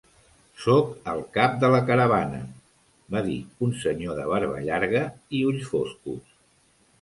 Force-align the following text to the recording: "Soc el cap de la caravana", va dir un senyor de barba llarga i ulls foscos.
"Soc 0.61 0.87
el 1.11 1.19
cap 1.35 1.59
de 1.63 1.69
la 1.75 1.81
caravana", 1.89 2.39
va 3.17 3.21
dir 3.29 3.37
un 3.67 3.75
senyor 3.83 4.17
de 4.21 4.25
barba 4.33 4.65
llarga 4.71 5.05
i 5.39 5.45
ulls 5.53 5.69
foscos. 5.77 6.35